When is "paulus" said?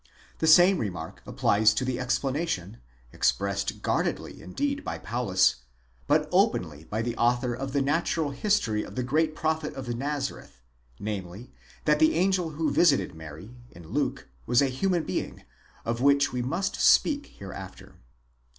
4.97-5.57